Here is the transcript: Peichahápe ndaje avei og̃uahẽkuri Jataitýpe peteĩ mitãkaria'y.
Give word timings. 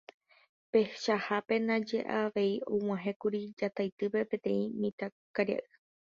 Peichahápe 0.75 1.55
ndaje 1.65 1.99
avei 2.21 2.53
og̃uahẽkuri 2.75 3.41
Jataitýpe 3.61 4.23
peteĩ 4.31 4.63
mitãkaria'y. 4.81 5.65